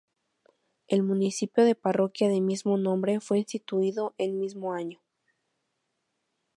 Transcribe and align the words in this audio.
El 0.87 1.03
municipio 1.03 1.63
de 1.63 1.75
parroquia 1.75 2.27
de 2.27 2.41
mismo 2.41 2.75
nombre 2.75 3.19
fue 3.19 3.37
instituido 3.37 4.15
en 4.17 4.39
mismo 4.39 4.73
año. 4.73 4.99